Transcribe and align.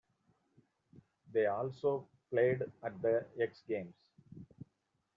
They 1.31 1.45
also 1.45 2.07
played 2.31 2.63
at 2.81 2.99
the 3.03 3.23
X-Games. 3.39 3.93